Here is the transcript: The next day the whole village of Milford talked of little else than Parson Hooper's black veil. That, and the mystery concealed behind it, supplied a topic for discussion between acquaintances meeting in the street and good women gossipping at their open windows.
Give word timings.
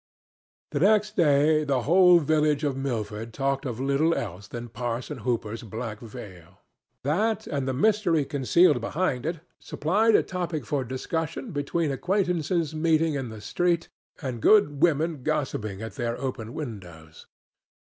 The 0.71 0.79
next 0.79 1.15
day 1.15 1.63
the 1.63 1.83
whole 1.83 2.17
village 2.17 2.63
of 2.63 2.75
Milford 2.75 3.35
talked 3.35 3.67
of 3.67 3.79
little 3.79 4.15
else 4.15 4.47
than 4.47 4.67
Parson 4.69 5.19
Hooper's 5.19 5.61
black 5.61 5.99
veil. 5.99 6.57
That, 7.03 7.45
and 7.45 7.67
the 7.67 7.73
mystery 7.73 8.25
concealed 8.25 8.81
behind 8.81 9.27
it, 9.27 9.41
supplied 9.59 10.15
a 10.15 10.23
topic 10.23 10.65
for 10.65 10.83
discussion 10.83 11.51
between 11.51 11.91
acquaintances 11.91 12.73
meeting 12.73 13.13
in 13.13 13.29
the 13.29 13.41
street 13.41 13.89
and 14.23 14.41
good 14.41 14.81
women 14.81 15.21
gossipping 15.21 15.83
at 15.83 15.93
their 15.93 16.17
open 16.19 16.55
windows. 16.55 17.27